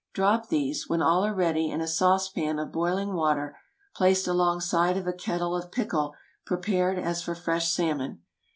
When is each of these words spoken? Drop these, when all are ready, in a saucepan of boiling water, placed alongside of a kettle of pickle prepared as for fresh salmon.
Drop 0.13 0.49
these, 0.49 0.89
when 0.89 0.99
all 0.99 1.23
are 1.23 1.31
ready, 1.31 1.69
in 1.69 1.79
a 1.79 1.87
saucepan 1.87 2.57
of 2.57 2.71
boiling 2.71 3.13
water, 3.13 3.55
placed 3.95 4.27
alongside 4.27 4.97
of 4.97 5.05
a 5.05 5.13
kettle 5.13 5.55
of 5.55 5.71
pickle 5.71 6.15
prepared 6.43 6.97
as 6.97 7.21
for 7.21 7.35
fresh 7.35 7.69
salmon. 7.69 8.19